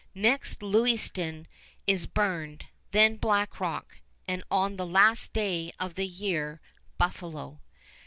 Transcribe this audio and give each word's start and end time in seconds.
Next, 0.15 0.63
Lewiston 0.63 1.47
is 1.85 2.07
burned, 2.07 2.65
then 2.89 3.17
Black 3.17 3.59
Rock, 3.59 3.99
and 4.27 4.43
on 4.49 4.75
the 4.77 4.87
last 4.87 5.31
day 5.31 5.71
of 5.79 5.93
the 5.93 6.07
year, 6.07 6.59
Buffalo. 6.97 7.59